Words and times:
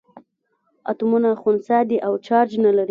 اتومونه 0.91 1.29
خنثي 1.41 1.79
دي 1.89 1.97
او 2.07 2.13
چارج 2.27 2.51
نه 2.65 2.71
لري. 2.75 2.79